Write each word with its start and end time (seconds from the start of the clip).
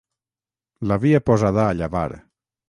L'havia 0.91 1.19
posada 1.29 1.67
a 1.67 1.77
llavar. 1.83 2.09